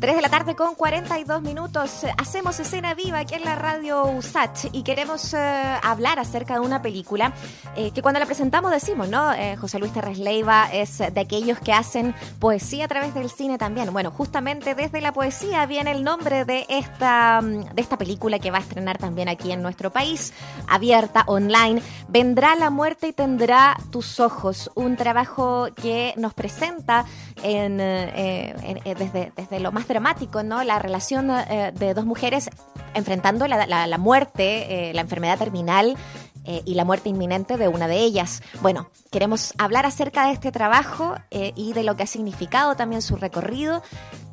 [0.00, 2.06] 3 de la tarde con 42 minutos.
[2.16, 6.80] Hacemos escena viva aquí en la radio USACH y queremos eh, hablar acerca de una
[6.80, 7.34] película
[7.76, 9.30] eh, que cuando la presentamos decimos, ¿no?
[9.34, 13.58] Eh, José Luis Terres Leiva es de aquellos que hacen poesía a través del cine
[13.58, 13.92] también.
[13.92, 18.50] Bueno, justamente desde la poesía viene el nombre de esta, mm, de esta película que
[18.50, 20.32] va a estrenar también aquí en nuestro país,
[20.66, 21.82] abierta online.
[22.08, 24.70] Vendrá la muerte y tendrá tus ojos.
[24.74, 27.04] Un trabajo que nos presenta
[27.42, 30.64] en, desde, desde lo más dramático, ¿no?
[30.64, 32.48] La relación eh, de dos mujeres
[32.94, 35.96] enfrentando la, muerte, eh, la enfermedad terminal
[36.44, 38.42] eh, y la muerte inminente de una de ellas.
[38.62, 43.16] Bueno, queremos hablar acerca de este trabajo y de lo que ha significado también su
[43.16, 43.82] recorrido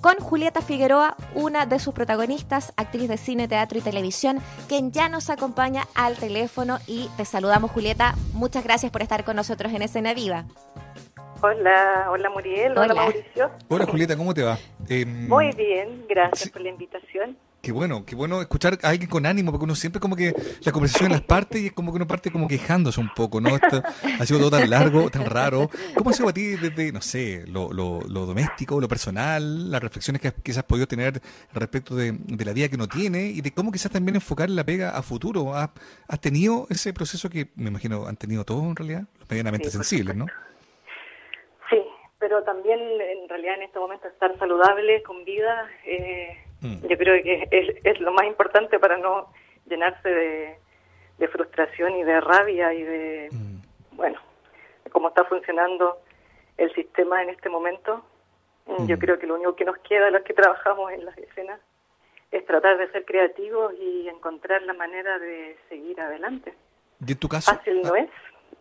[0.02, 5.10] con Julieta Figueroa, una de sus protagonistas, actriz de cine, teatro y televisión, quien ya
[5.10, 8.16] nos acompaña al teléfono y te saludamos Julieta.
[8.34, 10.46] Muchas gracias por estar con nosotros en Escena Viva.
[11.42, 13.52] Hola, hola Muriel, hola, Mauricio.
[13.68, 14.58] Hola Julieta, ¿cómo te va?
[14.90, 17.38] Em, Muy bien, gracias por la invitación.
[17.62, 20.72] Qué bueno, qué bueno escuchar a alguien con ánimo, porque uno siempre como que la
[20.72, 23.50] conversación en las partes y es como que uno parte como quejándose un poco, ¿no?
[24.20, 25.70] ha sido todo tan largo, tan raro.
[25.96, 29.82] ¿Cómo ha sido para ti desde, no sé, lo, lo, lo doméstico, lo personal, las
[29.82, 31.22] reflexiones que quizás has podido tener
[31.54, 34.64] respecto de, de, la vida que uno tiene y de cómo quizás también enfocar la
[34.64, 35.54] pega a futuro?
[35.54, 35.70] ¿Has,
[36.08, 40.16] has tenido ese proceso que me imagino han tenido todos en realidad, los medianamente sensibles,
[40.16, 40.26] ¿no?
[42.20, 46.88] Pero también en realidad en este momento estar saludable, con vida, eh, mm.
[46.88, 49.32] yo creo que es, es, lo más importante para no
[49.68, 50.58] llenarse de,
[51.32, 53.96] frustración y de rabia y de, mm.
[53.98, 54.20] bueno,
[54.92, 56.00] cómo está funcionando
[56.58, 58.04] el sistema en este momento.
[58.66, 59.00] Yo mm.
[59.00, 61.60] creo que lo único que nos queda a los que trabajamos en las escenas
[62.32, 66.54] es tratar de ser creativos y encontrar la manera de seguir adelante.
[67.06, 67.54] ¿Y en tu caso?
[67.54, 68.10] Fácil no es.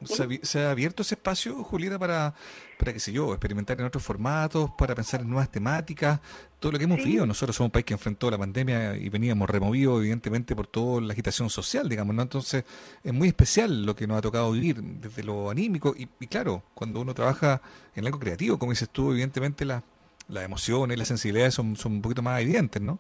[0.04, 2.34] ¿Se ha, abierto ese espacio, Julieta, para,
[2.78, 6.20] para, qué sé yo, experimentar en otros formatos, para pensar en nuevas temáticas?
[6.60, 7.24] Todo lo que hemos vivido.
[7.24, 11.14] Nosotros somos un país que enfrentó la pandemia y veníamos removidos, evidentemente, por toda la
[11.14, 12.22] agitación social, digamos, ¿no?
[12.22, 12.64] Entonces,
[13.02, 15.94] es muy especial lo que nos ha tocado vivir desde lo anímico.
[15.96, 17.62] Y, claro, cuando uno trabaja
[17.94, 19.82] en algo creativo, como dices tú, evidentemente las
[20.28, 22.98] emociones, las sensibilidades son, son un poquito más evidentes, ¿no?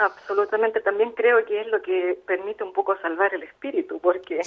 [0.00, 4.40] Absolutamente, también creo que es lo que permite un poco salvar el espíritu, porque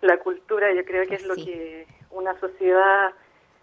[0.00, 3.12] la cultura yo creo que es lo que una sociedad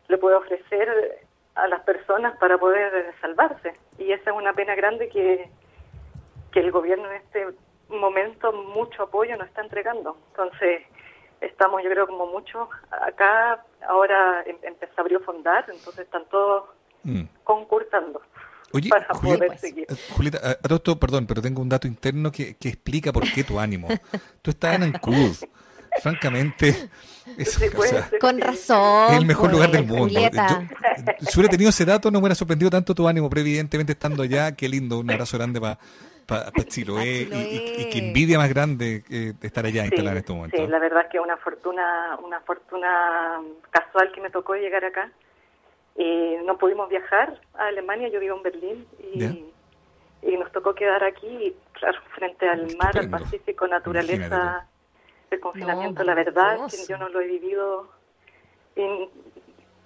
[0.08, 1.20] le puede ofrecer
[1.56, 3.74] a las personas para poder salvarse.
[3.98, 5.50] Y esa es una pena grande que,
[6.54, 7.48] que el gobierno en este
[7.90, 10.18] momento mucho apoyo nos está entregando.
[10.30, 10.84] Entonces,
[11.42, 16.70] estamos yo creo como mucho acá, ahora em, empezó a abrir fondar, entonces están todos
[17.04, 17.24] mm.
[17.44, 18.22] concursando.
[18.72, 18.90] Oye,
[20.12, 23.44] Julieta, a, todo esto, perdón, pero tengo un dato interno que, que explica por qué
[23.44, 23.88] tu ánimo.
[24.42, 25.36] Tú estás en Ancud.
[26.02, 26.90] Francamente,
[28.20, 29.12] con razón.
[29.12, 30.20] Es el mejor lugar del mundo.
[30.20, 34.24] si hubiera tenido ese dato, no me hubiera sorprendido tanto tu ánimo, pero evidentemente estando
[34.24, 35.80] allá, qué lindo, un abrazo grande para
[36.26, 40.58] pa, Chiloé, y, y, qué envidia más grande de estar allá instalada en este momento.
[40.58, 45.12] Sí, la verdad es que una fortuna, una fortuna casual que me tocó llegar acá
[45.96, 49.46] y no pudimos viajar a Alemania, yo vivo en Berlín y,
[50.22, 54.68] y nos tocó quedar aquí, claro, frente al mar, al Pacífico, naturaleza,
[55.32, 57.90] el confinamiento, la verdad, que yo no lo he vivido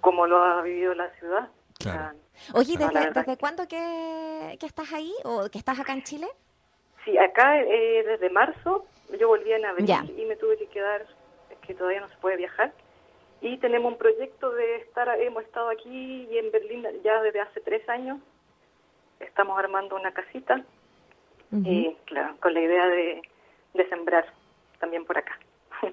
[0.00, 1.48] como lo ha vivido la ciudad.
[2.54, 6.26] Oye, ¿desde, ¿desde cuándo que, que, estás ahí o que estás acá en Chile?
[7.04, 8.86] Sí, acá eh, desde marzo,
[9.18, 11.06] yo volví en abril y me tuve que quedar,
[11.50, 12.72] es que todavía no se puede viajar
[13.40, 17.60] y tenemos un proyecto de estar, hemos estado aquí y en Berlín ya desde hace
[17.60, 18.18] tres años,
[19.18, 20.64] estamos armando una casita,
[21.52, 23.22] y claro, con la idea de,
[23.88, 24.24] sembrar
[24.78, 25.38] también por acá.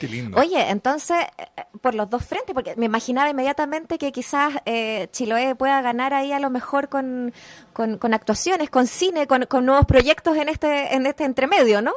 [0.00, 0.40] Qué lindo.
[0.40, 5.54] Oye, entonces, eh, por los dos frentes, porque me imaginaba inmediatamente que quizás eh, Chiloé
[5.54, 7.34] pueda ganar ahí a lo mejor con,
[7.74, 11.92] con, actuaciones, con cine, con, con, nuevos proyectos en este, en este entremedio, ¿no?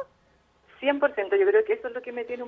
[0.82, 2.44] 100%, yo creo que eso es lo que me tiene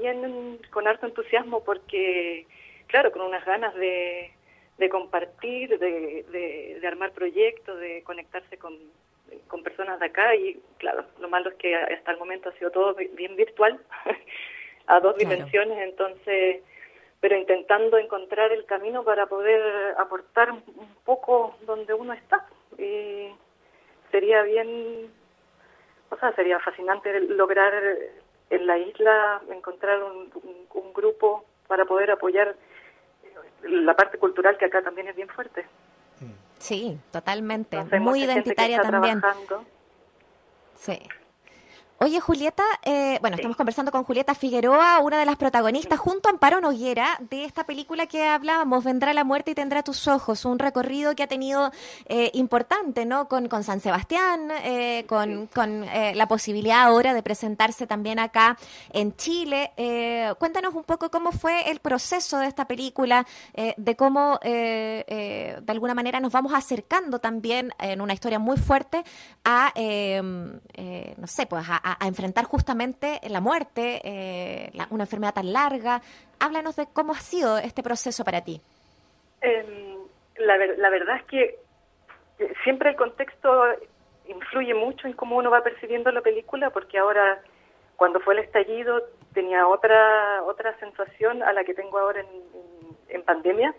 [0.00, 2.46] bien con harto entusiasmo porque,
[2.86, 4.32] claro, con unas ganas de,
[4.78, 6.24] de compartir, de,
[6.80, 8.78] de, armar proyectos, de conectarse con,
[9.48, 12.70] con personas de acá y, claro, lo malo es que hasta el momento ha sido
[12.70, 13.80] todo bien virtual,
[14.86, 16.62] a dos dimensiones, entonces,
[17.20, 20.62] pero intentando encontrar el camino para poder aportar un
[21.04, 22.46] poco donde uno está.
[22.78, 23.30] Y
[24.12, 25.10] sería bien
[26.10, 27.72] o sea, sería fascinante lograr
[28.50, 30.30] en la isla encontrar un,
[30.94, 32.56] grupo para poder apoyar
[33.64, 35.66] la parte cultural que acá también es bien fuerte.
[36.58, 37.82] Sí, totalmente.
[38.00, 39.20] Muy identitaria también.
[40.74, 40.98] Sí.
[41.98, 46.32] Oye, Julieta, eh, bueno, estamos conversando con Julieta Figueroa, una de las protagonistas, junto a
[46.32, 50.58] Amparo Noguera, de esta película que hablábamos, Vendrá la muerte y tendrá tus ojos, un
[50.58, 51.72] recorrido que ha tenido
[52.04, 53.28] eh, importante, ¿no?
[53.28, 58.58] Con, con San Sebastián, eh, con, con la posibilidad ahora de presentarse también acá
[58.90, 59.72] en Chile.
[60.38, 66.20] cuéntanos un poco cómo fue el proceso de esta película, de cómo de alguna manera
[66.20, 69.02] nos vamos acercando también en una historia muy fuerte
[69.44, 76.02] a, no sé, pues a a, enfrentar justamente la muerte, eh, una enfermedad tan larga.
[76.40, 78.60] Háblanos de cómo ha sido este proceso para ti.
[79.40, 79.98] Em,
[80.38, 81.58] la, la verdad es que
[82.64, 83.48] siempre el contexto
[84.26, 87.40] influye mucho en cómo uno va percibiendo la película, porque ahora,
[87.96, 89.02] cuando fue el estallido,
[89.32, 92.20] tenía otra otra sensación a la que tengo ahora
[93.08, 93.74] en, pandemia.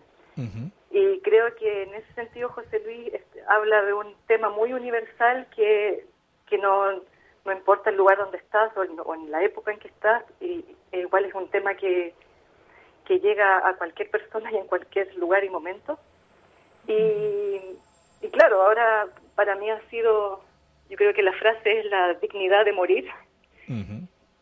[0.90, 5.46] Y creo que en ese sentido José Luis este, habla de un tema muy universal
[5.54, 6.06] que,
[6.46, 7.00] que no,
[7.48, 11.00] no importa el lugar donde estás o en, la época en que estás, y, e
[11.00, 12.14] igual es un tema que,
[13.06, 15.98] que llega a cualquier persona y en cualquier lugar y momento.
[16.86, 17.60] Y,
[18.20, 20.42] y claro, ahora para mí ha sido,
[20.90, 23.08] yo creo que la frase es la dignidad de morir,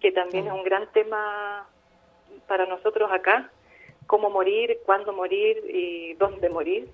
[0.00, 1.66] que también es un gran tema
[2.46, 3.50] para nosotros acá,
[4.06, 6.88] cómo morir, cuándo morir y dónde morir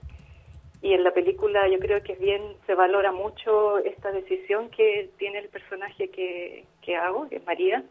[0.82, 5.38] y en la película yo creo que bien se valora mucho esta decisión que tiene
[5.38, 7.84] el personaje que, que hago, que es María.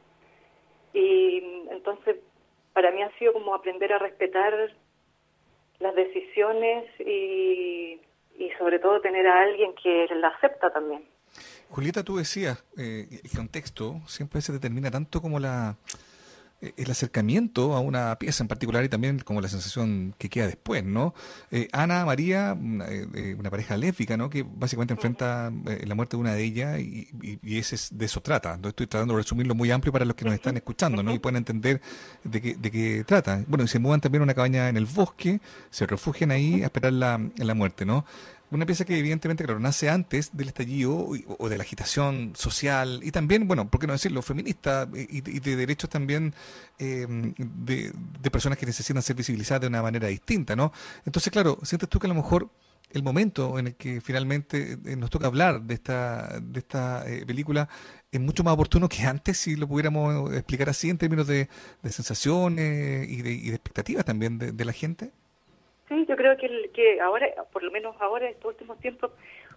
[0.93, 1.37] Y
[1.71, 2.17] entonces
[2.73, 4.53] para mí ha sido como aprender a respetar
[5.79, 7.99] las decisiones y,
[8.37, 11.05] y sobre todo tener a alguien que la acepta también.
[11.69, 15.77] Julieta, tú decías, eh, el contexto siempre se determina tanto como la
[16.61, 20.83] el acercamiento a una pieza en particular y también como la sensación que queda después,
[20.83, 21.15] ¿no?
[21.49, 22.55] Eh, Ana, María,
[22.87, 24.29] eh, eh, una, pareja lésbica, ¿no?
[24.29, 25.51] Que básicamente enfrenta
[25.85, 27.09] la muerte de una de ellas y,
[27.43, 28.59] ese es, de eso trata.
[28.63, 31.13] Estoy tratando de resumirlo muy amplio para los que nos están escuchando, ¿no?
[31.13, 31.81] Y pueden entender
[32.23, 33.43] de qué, de qué trata.
[33.47, 35.41] Bueno, y se muevan también a una cabaña en el bosque,
[35.71, 38.05] se refugian ahí a esperar la, la muerte, ¿no?
[38.51, 41.07] Una pieza que evidentemente, claro, nace antes del estallido
[41.39, 45.55] o, de la agitación social y también, bueno, ¿por qué no decirlo?, feminista y, de
[45.55, 46.33] derechos también
[46.77, 47.93] em, de,
[48.29, 50.73] personas que necesitan ser visibilizadas de una manera distinta, ¿no?
[51.05, 52.49] Entonces, claro, sientes tú que a lo mejor
[52.89, 57.25] el momento en el que finalmente eh, nos toca hablar de esta, de esta eh,
[57.25, 57.69] película
[58.11, 61.47] es mucho más oportuno que antes, si lo pudiéramos explicar así en términos de,
[61.89, 65.13] sensaciones y de, y de expectativas también de la gente.
[65.91, 69.11] Sí, yo creo que, que ahora, por lo menos ahora, en estos últimos tiempos,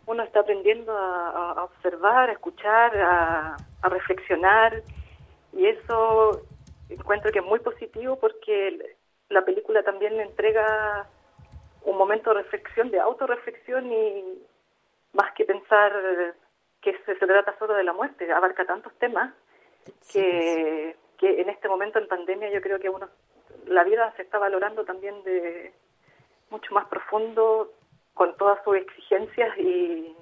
[0.04, 4.82] uno está aprendiendo a, observar, a escuchar, a, reflexionar,
[5.52, 6.42] y eso
[6.88, 8.96] encuentro que es muy positivo porque
[9.28, 11.06] la película también le entrega
[11.84, 14.42] un momento de reflexión, de autorreflexión y
[15.12, 15.92] más que pensar
[16.80, 19.32] que se, trata solo de la muerte, abarca tantos temas
[20.12, 23.08] que, que en este momento en pandemia yo creo que uno
[23.66, 25.72] la vida se está valorando también de,
[26.54, 27.72] mucho más profundo
[28.14, 30.16] con todas sus exigencias y,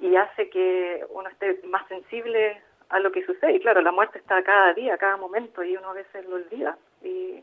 [0.00, 3.54] y hace que uno esté más sensible a lo que sucede.
[3.54, 6.78] Y claro, la muerte está cada día, cada momento, y uno a veces lo olvida.
[7.02, 7.42] Y,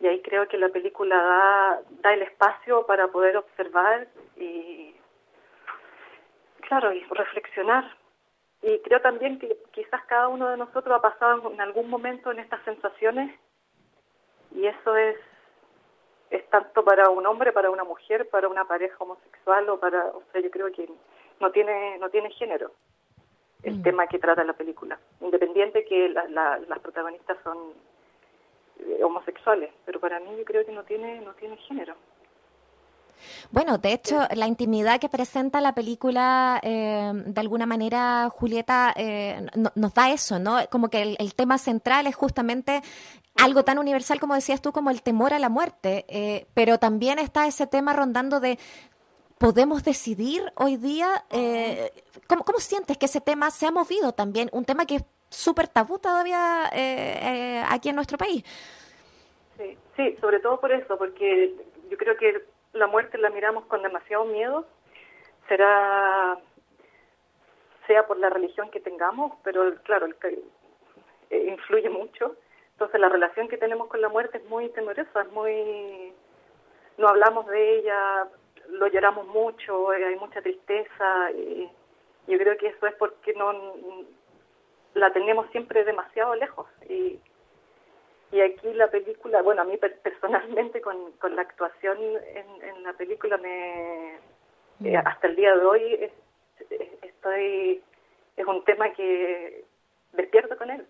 [0.00, 4.06] y ahí creo que la película da, da el espacio para poder observar
[4.36, 4.94] y,
[6.68, 7.84] claro, y reflexionar.
[8.62, 12.38] Y creo también que quizás cada uno de nosotros ha pasado en algún momento en
[12.38, 13.34] estas sensaciones
[14.54, 15.16] y eso es
[16.30, 20.22] es tanto para un hombre, para una mujer, para una pareja homosexual o para, o
[20.32, 20.88] sea, yo creo que
[21.40, 22.72] no tiene no tiene género
[23.62, 23.82] el mm.
[23.82, 27.72] tema que trata la película, independiente que las protagonistas son
[28.80, 31.94] eh, homosexuales, pero para mí yo creo que no tiene no tiene género.
[33.50, 39.46] Bueno, de hecho, la intimidad que presenta la película, eh, de alguna manera, Julieta, eh,
[39.74, 40.58] nos da eso, ¿no?
[40.70, 42.82] Como que el, tema central es justamente
[43.36, 47.18] algo tan universal como decías tú, como el temor a la muerte, eh, pero también
[47.18, 48.58] está ese tema rondando de
[49.38, 51.24] podemos decidir hoy día,
[52.26, 54.48] ¿cómo, ¿cómo, sientes que ese tema se ha movido también?
[54.52, 56.64] Un tema que es súper tabú todavía
[57.70, 58.42] aquí en nuestro país.
[59.98, 61.54] Sí, sobre todo por eso, porque
[61.90, 64.66] yo creo que la muerte la miramos con demasiado miedo,
[65.48, 66.38] será
[67.86, 70.06] sea por la religión que tengamos, pero claro,
[71.30, 72.36] eh, influye mucho.
[72.72, 76.12] Entonces la relación que tenemos con la muerte es muy temerosa, es muy
[76.98, 78.28] no hablamos de ella,
[78.68, 81.70] lo lloramos mucho, eh, hay mucha tristeza y
[82.26, 83.52] yo creo que eso es porque no
[84.94, 87.18] la tenemos siempre demasiado lejos y
[88.30, 92.92] y aquí la película, bueno, a mí personalmente con, con la actuación en, en la
[92.92, 94.18] película me,
[94.84, 96.10] eh, hasta el día de hoy
[97.02, 97.82] estoy
[98.36, 99.64] es un tema que
[100.12, 100.86] despierto con él.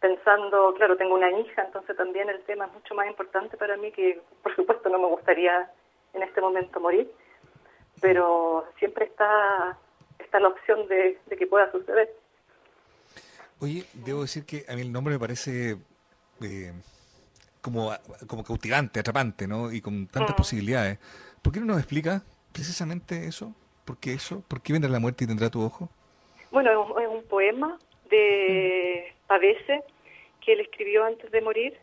[0.00, 3.90] Pensando, claro, tengo una hija, entonces también el tema es mucho más importante para mí
[3.92, 5.70] que, por supuesto, no me gustaría
[6.12, 7.10] en este momento morir,
[8.00, 9.78] pero siempre está,
[10.18, 12.10] está la opción de, que pueda suceder.
[13.60, 15.76] Oye, debo decir que a mí el nombre me parece
[16.42, 16.72] eh,
[17.60, 17.92] como,
[18.26, 19.72] como cautivante, atrapante, ¿no?
[19.72, 20.36] Y con tantas mm.
[20.36, 20.98] posibilidades.
[21.42, 22.22] ¿Por qué no nos explica
[22.52, 23.54] precisamente eso?
[23.84, 24.42] ¿Por qué eso?
[24.48, 25.90] ¿Por qué vendrá la muerte y tendrá tu ojo?
[26.50, 27.78] Bueno, es un, poema
[28.10, 29.82] de Pavese
[30.40, 31.76] que él escribió antes de morir.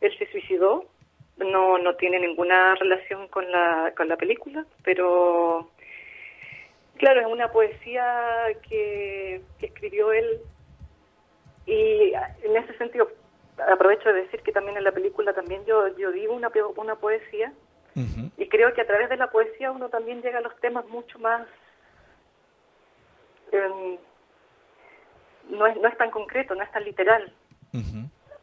[0.00, 0.86] Él se suicidó.
[1.36, 5.68] No, no tiene ninguna relación con la, con la película, pero
[6.96, 10.40] claro, es una poesía que, escribió él
[11.66, 12.12] y
[12.44, 13.08] en ese sentido
[13.72, 17.52] aprovecho de decir que también en la película también yo, yo digo una, una poesía
[18.38, 21.18] y creo que a través de la poesía uno también llega a los temas mucho
[21.18, 21.46] más
[23.52, 23.98] Em,
[25.50, 27.32] no, es, no es tan concreto, no es tan literal.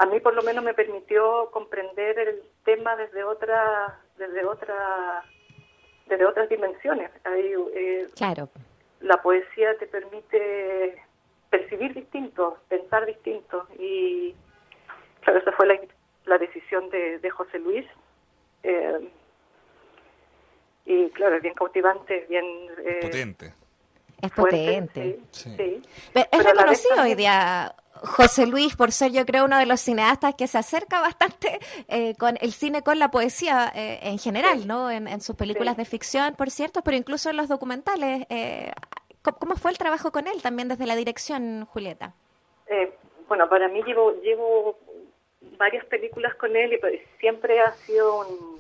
[0.01, 5.25] A mí por lo menos me permitió comprender el tema desde otra, desde otra,
[6.07, 7.11] desde otras dimensiones.
[7.25, 8.47] Eh, claro.
[9.01, 11.03] La poesía te permite
[11.49, 14.35] percibir distinto, pensar distinto y
[15.29, 15.79] claro, esa fue la,
[16.25, 17.85] la decisión de, de José Luis.
[18.63, 19.09] Eh,
[20.85, 22.45] y claro, es bien cautivante, bien...
[22.83, 23.53] Eh, Potente.
[24.21, 25.19] Es potente.
[25.31, 30.47] Es reconocido hoy día José Luis por ser yo creo uno de los cineastas que
[30.47, 34.91] se acerca bastante eh, con el cine con la poesía eh, en general, ¿no?
[34.91, 38.25] En, sus películas de ficción, por cierto, pero incluso en los documentales.
[38.29, 38.71] Eh,
[39.21, 42.13] ¿Cómo fue el trabajo con él también desde la dirección, Julieta?
[43.27, 44.75] bueno, para mí llevo, llevo
[45.59, 48.59] varias películas con él y pues, siempre ha sido un,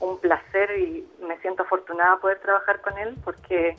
[0.00, 3.76] un placer y me siento afortunada poder trabajar con él porque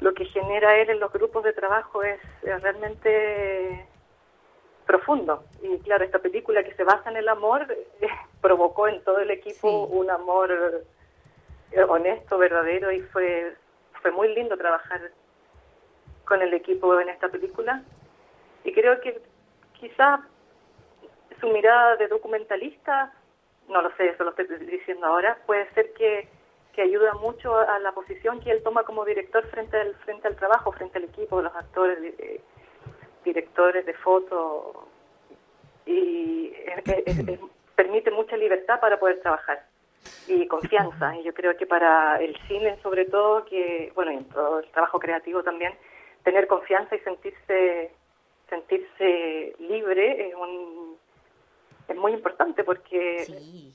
[0.00, 3.86] lo que genera él en los grupos de trabajo es, realmente
[4.86, 5.44] profundo.
[5.62, 8.08] Y claro, esta película que se basa en el amor eh,
[8.40, 10.84] provocó en todo el equipo un amor
[11.72, 13.54] eh, honesto, verdadero y fue,
[14.02, 15.10] fue muy lindo trabajar
[16.26, 17.82] con el equipo en esta película.
[18.64, 19.22] Y creo que
[19.74, 20.20] quizá
[21.40, 23.12] su mirada de documentalista,
[23.68, 26.28] no lo sé, eso lo estoy diciendo ahora, puede ser que
[26.74, 30.36] que ayuda mucho a la posición que él toma como director frente al frente al
[30.36, 31.98] trabajo, frente al equipo, los actores,
[33.24, 34.88] directores de foto
[35.86, 36.52] y
[37.76, 39.64] permite mucha libertad para poder trabajar
[40.26, 41.16] y confianza.
[41.16, 44.70] Y yo creo que para el cine, sobre todo, que bueno, y en todo el
[44.70, 45.74] trabajo creativo también,
[46.24, 47.92] tener confianza y sentirse
[48.50, 50.96] sentirse libre es un
[51.88, 53.22] es muy importante porque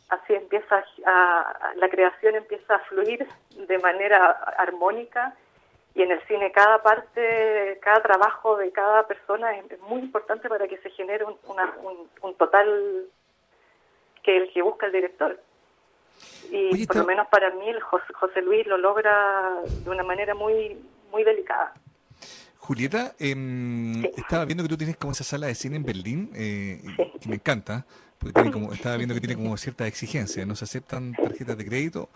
[0.10, 5.36] así empieza a, la creación empieza a fluir de manera armónica
[5.96, 10.68] y en el cine cada parte, cada trabajo de cada persona es, muy importante para
[10.68, 11.38] que se genere un,
[12.22, 13.06] un, total
[14.24, 15.40] que el que busca el director.
[16.52, 20.78] Y por lo menos para mí el José, Luis lo logra de una manera muy
[21.12, 21.74] muy delicada.
[22.60, 26.82] Julieta, em, estaba viendo que tú tienes como esa sala de cine en Berlín, eh,
[27.20, 27.88] que me encanta.
[28.20, 30.46] Porque tiene como, estaba viendo que tiene como ciertas exigencias.
[30.46, 32.10] No se aceptan tarjetas de crédito,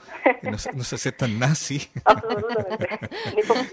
[0.43, 1.88] no se, no se aceptan nazi.
[2.05, 3.00] Absolutamente.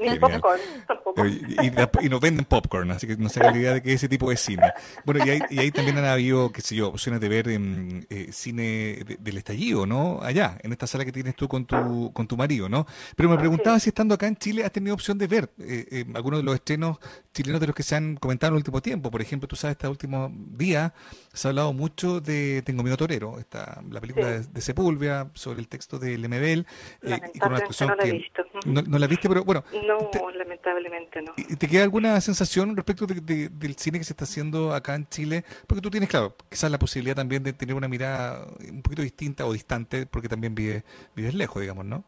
[0.01, 1.27] Ni, popcorn tampoco.
[1.27, 4.31] Y, no venden popcorn, así que no se haga la idea de que ese tipo
[4.31, 4.73] de cine.
[5.05, 8.07] Bueno, y ahí, y ahí también han habido, qué sé yo, opciones de ver en,
[8.11, 10.21] eh, cine del estallido, ¿no?
[10.23, 12.87] Allá, en esta sala que tienes tú con tu, con tu marido, ¿no?
[13.17, 16.05] Pero me preguntaba si estando acá en Chile has tenido opción de ver eh, eh,
[16.15, 16.99] algunos de los estrenos
[17.33, 19.11] chilenos de los que se han comentado en el último tiempo.
[19.11, 20.95] Por ejemplo, tú sabes, este último día
[21.33, 25.69] se ha hablado mucho de Tengo miedo torero, esta, la película de, Sepúlveda sobre el
[25.69, 26.67] texto de Lemebel.
[27.03, 27.51] Eh, no
[27.97, 28.45] la he visto.
[28.67, 29.65] No, la viste, pero bueno.
[29.87, 31.35] No, lamentablemente no.
[31.35, 35.45] ¿Te queda alguna sensación respecto del cine que se está haciendo acá en Chile?
[35.67, 39.47] Porque tú tienes, claro, quizás la posibilidad también de tener una mirada un poquito distinta
[39.47, 40.85] o distante, porque también vives,
[41.15, 42.05] vives lejos, digamos, ¿no?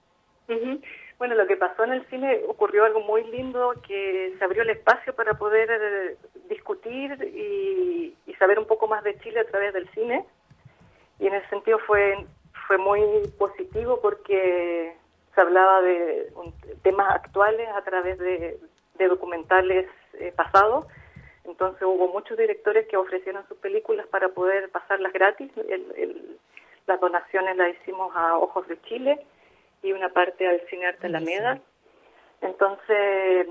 [1.23, 4.71] Bueno, lo que pasó en el cine ocurrió algo muy lindo, que se abrió el
[4.71, 6.19] espacio para poder
[6.53, 10.25] discutir y, saber un poco más de Chile a través del cine.
[11.21, 12.27] Y en ese sentido fue,
[12.67, 13.01] fue muy
[13.39, 14.97] positivo porque
[15.33, 16.33] se hablaba de
[16.83, 18.59] temas actuales a través de,
[18.99, 20.87] documentales eh, pasados.
[21.45, 25.51] Entonces hubo muchos directores que ofrecieron sus películas para poder pasarlas gratis.
[26.87, 29.25] las donaciones las hicimos a Ojos de Chile
[29.83, 31.61] y una parte al Cine Arte Alameda.
[32.41, 33.47] Entonces,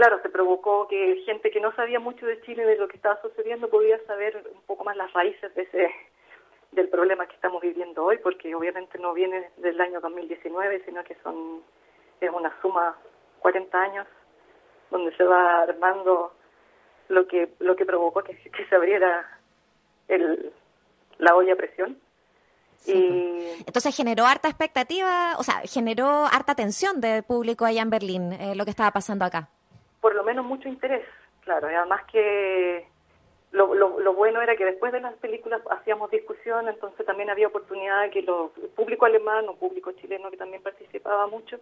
[0.00, 3.20] claro, se provocó que gente que no sabía mucho de Chile, de lo que estaba
[3.20, 5.90] sucediendo, podía saber un poco más las raíces de ese
[6.72, 11.16] del problema que estamos viviendo hoy, porque obviamente no viene del año 2019, sino que
[11.22, 11.60] son
[12.18, 12.96] es una suma
[13.40, 14.06] 40 años
[14.90, 16.32] donde se va armando
[17.08, 19.38] lo que lo que provocó que, que se abriera
[20.08, 20.50] el,
[21.18, 21.98] la olla a presión.
[22.86, 23.62] Y...
[23.66, 28.54] Entonces generó harta expectativa, o sea, generó harta atención del público allá en Berlín, eh,
[28.54, 29.50] lo que estaba pasando acá.
[30.00, 31.04] Por lo menos mucho interés,
[31.42, 32.86] claro, y además que
[33.52, 38.02] lo, lo, bueno era que después de las películas hacíamos discusión, entonces también había oportunidad
[38.02, 41.58] de que lo, el público alemán o público chileno que también participaba mucho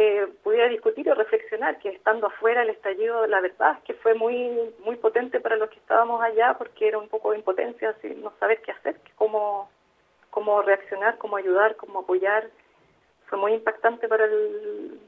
[0.00, 4.14] eh, pudiera discutir o reflexionar, que estando afuera el estallido, la verdad es que fue
[4.14, 8.32] muy muy potente para los que estábamos allá porque era un poco impotencia, así, no
[8.38, 9.68] saber qué hacer, cómo,
[10.30, 12.48] cómo reaccionar, cómo ayudar, cómo apoyar.
[13.26, 15.00] Fue muy impactante para el,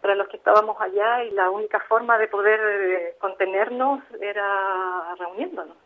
[0.00, 5.76] para los que estábamos allá y la única forma de poder eh, contenernos era reuniéndonos.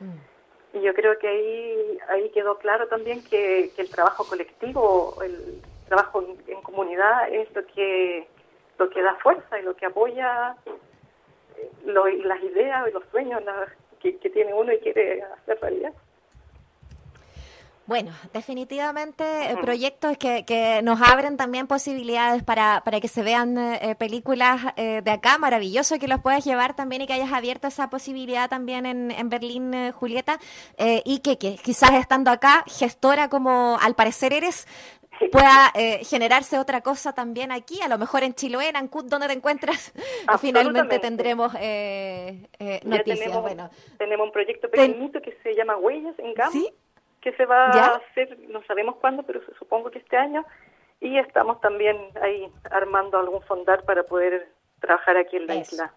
[0.00, 0.76] mm.
[0.76, 5.62] Y yo creo que ahí ahí quedó claro también que, que el trabajo colectivo, el
[5.86, 8.26] trabajo en, comunidad es lo que
[8.78, 13.42] lo que da fuerza y lo que apoya eh, las ideas y los sueños
[14.00, 15.92] que, que tiene uno y quiere hacer realidad.
[17.86, 23.22] Bueno, definitivamente el proyecto es que, que, nos abren también posibilidades para, para que se
[23.22, 25.36] vean eh, películas eh, de acá.
[25.36, 29.28] Maravilloso que los puedas llevar también y que hayas abierto esa posibilidad también en, en
[29.28, 30.38] Berlín, eh, Julieta.
[31.04, 34.66] y que, que, quizás estando acá, gestora como al parecer eres,
[35.30, 35.72] pueda
[36.02, 39.92] generarse otra cosa también aquí, a lo mejor en Chiloé, en Ancud, donde te encuentras,
[40.40, 43.04] finalmente tendremos noticias.
[43.04, 46.52] Tenemos, bueno, tenemos un proyecto pequeñito que se llama Huellas en Campo.
[46.52, 46.72] ¿Sí?
[47.24, 50.44] Que se va a hacer, no sabemos cuándo, pero supongo que este año,
[51.00, 54.46] y estamos también ahí armando algún fondar para poder
[54.78, 55.92] trabajar aquí en la isla.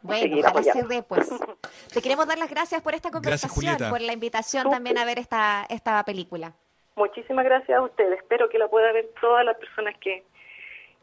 [0.00, 1.28] Bueno, ojalá se dé, pues.
[1.92, 5.66] Te queremos dar las gracias por esta conversación, por la invitación también a ver esta,
[5.68, 6.54] esta película.
[6.96, 8.18] Muchísimas gracias a ustedes.
[8.18, 10.24] Espero que la pueda ver todas las personas que,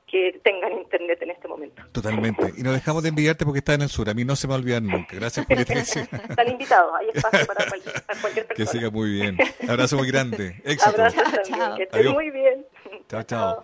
[0.10, 1.84] que tengan internet en este momento.
[1.92, 2.54] Totalmente.
[2.58, 4.10] Y nos dejamos de enviarte porque está en el sur.
[4.10, 5.16] A mí no se me va a olvidar nunca.
[5.16, 6.94] Gracias por esta Están invitados.
[7.00, 8.56] Hay espacio para cualquier, persona.
[8.56, 9.38] Que siga muy bien.
[9.68, 10.62] Abrazo muy grande.
[10.64, 10.90] Éxito.
[10.90, 11.76] Abrazo también.
[11.78, 12.66] Que estén muy bien.
[13.08, 13.24] chao.
[13.24, 13.64] chao.